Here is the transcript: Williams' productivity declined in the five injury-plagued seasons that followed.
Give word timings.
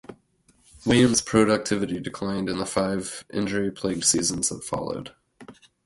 Williams' 0.83 1.21
productivity 1.21 1.99
declined 1.99 2.49
in 2.49 2.57
the 2.57 2.65
five 2.65 3.23
injury-plagued 3.31 4.03
seasons 4.03 4.49
that 4.49 4.63
followed. 4.63 5.11